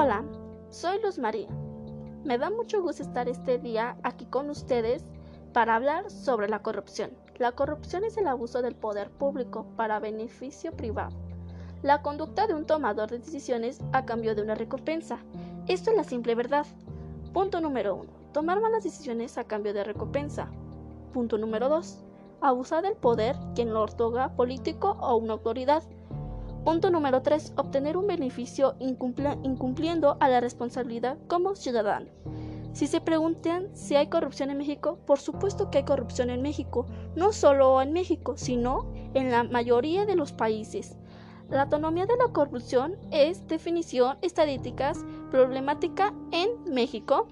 [0.00, 0.22] Hola,
[0.70, 1.48] soy Luz María.
[2.22, 5.02] Me da mucho gusto estar este día aquí con ustedes
[5.52, 7.10] para hablar sobre la corrupción.
[7.38, 11.16] La corrupción es el abuso del poder público para beneficio privado.
[11.82, 15.18] La conducta de un tomador de decisiones a cambio de una recompensa.
[15.66, 16.64] Esto es la simple verdad.
[17.32, 18.08] Punto número 1.
[18.32, 20.48] Tomar malas decisiones a cambio de recompensa.
[21.12, 22.04] Punto número 2.
[22.40, 25.82] Abusar del poder quien lo otorga político o una autoridad.
[26.68, 27.54] Punto número 3.
[27.56, 32.10] Obtener un beneficio incumpliendo a la responsabilidad como ciudadano.
[32.74, 36.84] Si se preguntan si hay corrupción en México, por supuesto que hay corrupción en México,
[37.16, 40.98] no solo en México, sino en la mayoría de los países.
[41.48, 47.28] La autonomía de la corrupción es definición estadísticas problemática en México.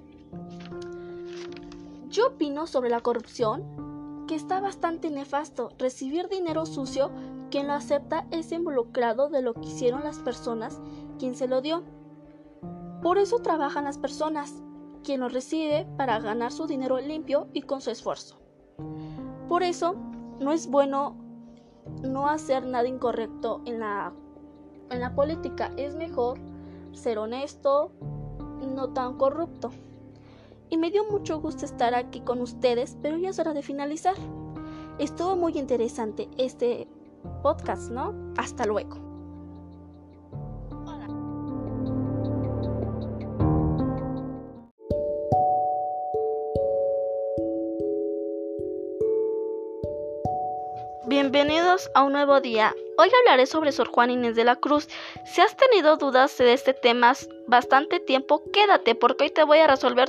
[2.09, 7.11] Yo opino sobre la corrupción que está bastante nefasto recibir dinero sucio
[7.57, 10.79] quien lo acepta es involucrado de lo que hicieron las personas
[11.19, 11.85] quien se lo dio.
[13.03, 14.63] Por eso trabajan las personas,
[15.03, 18.37] quien lo recibe para ganar su dinero limpio y con su esfuerzo.
[19.49, 19.95] Por eso
[20.39, 21.17] no es bueno
[22.03, 24.13] no hacer nada incorrecto en la,
[24.91, 25.73] en la política.
[25.79, 26.39] Es mejor
[26.93, 27.91] ser honesto,
[28.61, 29.71] no tan corrupto.
[30.69, 34.17] Y me dio mucho gusto estar aquí con ustedes, pero ya es hora de finalizar.
[34.99, 36.87] Estuvo muy interesante este
[37.43, 38.15] podcast, ¿no?
[38.37, 39.07] Hasta luego.
[51.09, 52.75] Bienvenidos a un nuevo día.
[52.99, 54.89] Hoy hablaré sobre Sor Juan Inés de la Cruz.
[55.25, 57.13] Si has tenido dudas de este tema
[57.47, 60.09] bastante tiempo, quédate porque hoy te voy a resolver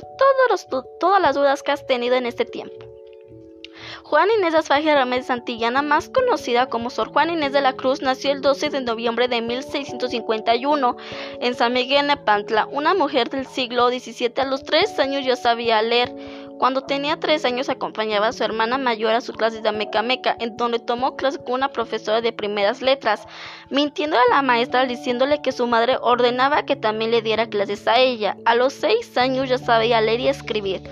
[0.98, 2.87] todas las dudas que has tenido en este tiempo.
[4.02, 8.32] Juan Inés Asfaje Ramírez Santillana, más conocida como Sor Juan Inés de la Cruz, nació
[8.32, 10.96] el 12 de noviembre de 1651
[11.40, 12.66] en San Miguel Nepantla.
[12.66, 16.14] Una mujer del siglo XVII a los tres años ya sabía leer.
[16.58, 20.56] Cuando tenía tres años acompañaba a su hermana mayor a sus clases de meca, en
[20.56, 23.28] donde tomó clases con una profesora de primeras letras,
[23.70, 27.98] mintiendo a la maestra diciéndole que su madre ordenaba que también le diera clases a
[28.00, 28.36] ella.
[28.44, 30.82] A los seis años ya sabía leer y escribir.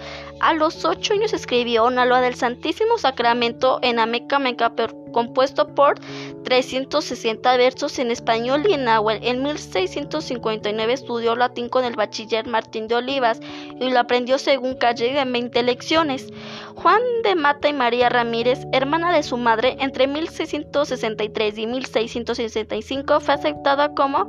[0.40, 4.72] A los ocho años escribió una loa del Santísimo Sacramento en Ameca Meca,
[5.12, 5.98] compuesto por
[6.44, 9.26] 360 versos en español y en náhuatl.
[9.26, 13.40] En 1659 estudió latín con el bachiller Martín de Olivas
[13.80, 16.26] y lo aprendió según Calle en 20 lecciones.
[16.76, 23.34] Juan de Mata y María Ramírez, hermana de su madre, entre 1663 y 1665 fue
[23.34, 24.28] aceptada como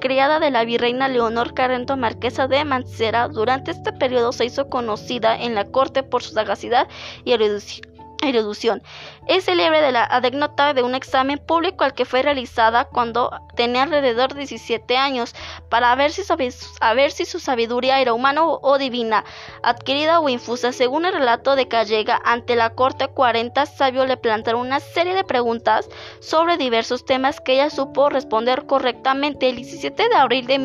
[0.00, 3.28] criada de la virreina Leonor Carrento Marquesa de Mancera.
[3.28, 6.88] Durante este periodo se hizo conocida en la corte por su sagacidad
[7.24, 8.82] y erudición erudición.
[9.26, 13.82] Es célebre de la anécdota de un examen público al que fue realizada cuando tenía
[13.82, 15.34] alrededor de 17 años
[15.68, 19.24] para ver si, si su sabiduría era humana o, divina,
[19.62, 20.72] adquirida o infusa.
[20.72, 25.24] Según el relato de Callega, ante la corte 40 sabios le plantaron una serie de
[25.24, 25.88] preguntas
[26.20, 29.48] sobre diversos temas que ella supo responder correctamente.
[29.48, 30.58] El 17 de abril de,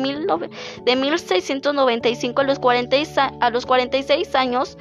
[0.84, 2.96] de 1695 a los, 40,
[3.40, 4.76] a los 46 años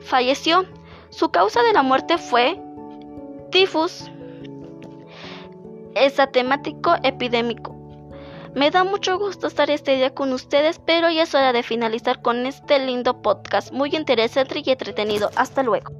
[0.00, 0.64] falleció.
[1.10, 2.60] Su causa de la muerte fue
[3.50, 4.10] tifus
[6.32, 7.76] temático epidémico.
[8.54, 12.20] Me da mucho gusto estar este día con ustedes, pero ya es hora de finalizar
[12.20, 15.30] con este lindo podcast, muy interesante y entretenido.
[15.36, 15.99] Hasta luego.